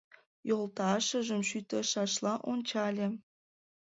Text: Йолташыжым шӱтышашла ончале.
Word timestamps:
Йолташыжым 0.49 1.41
шӱтышашла 1.49 2.33
ончале. 2.51 3.07